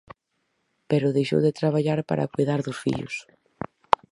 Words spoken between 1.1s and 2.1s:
deixou de traballar